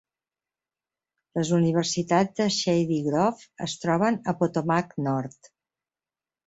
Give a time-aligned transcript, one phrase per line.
[1.39, 5.55] Les universitats de Shady Grove es troben a Potomac Nord.